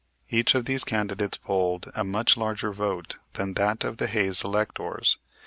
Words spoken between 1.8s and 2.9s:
a much larger